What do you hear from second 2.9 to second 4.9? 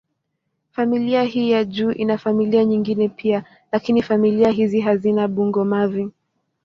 pia, lakini familia hizi